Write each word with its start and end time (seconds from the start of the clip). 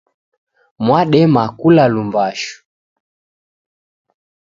Mwadema 0.85 1.43
kula 1.59 1.83
lumbashu 1.93 2.57